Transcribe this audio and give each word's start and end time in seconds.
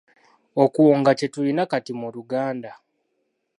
Okuwonga 0.63 1.11
kye 1.19 1.27
tulina 1.33 1.63
kati 1.71 1.91
mu 1.99 2.07
Luganda. 2.15 2.71